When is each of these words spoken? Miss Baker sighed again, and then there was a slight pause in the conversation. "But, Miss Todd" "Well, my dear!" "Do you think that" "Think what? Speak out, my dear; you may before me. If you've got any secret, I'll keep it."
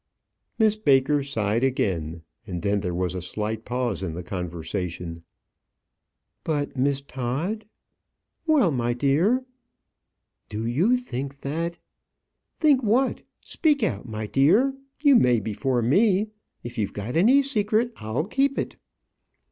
Miss 0.57 0.77
Baker 0.77 1.21
sighed 1.23 1.63
again, 1.63 2.23
and 2.47 2.63
then 2.63 2.79
there 2.79 2.95
was 2.95 3.13
a 3.13 3.21
slight 3.21 3.65
pause 3.65 4.01
in 4.01 4.15
the 4.15 4.23
conversation. 4.23 5.21
"But, 6.43 6.75
Miss 6.75 7.01
Todd" 7.01 7.65
"Well, 8.47 8.71
my 8.71 8.93
dear!" 8.93 9.45
"Do 10.49 10.65
you 10.65 10.97
think 10.97 11.41
that" 11.41 11.77
"Think 12.59 12.81
what? 12.81 13.21
Speak 13.41 13.83
out, 13.83 14.07
my 14.09 14.25
dear; 14.25 14.73
you 15.03 15.15
may 15.15 15.39
before 15.39 15.83
me. 15.83 16.29
If 16.63 16.79
you've 16.79 16.93
got 16.93 17.15
any 17.15 17.43
secret, 17.43 17.93
I'll 17.97 18.25
keep 18.25 18.57
it." 18.57 18.77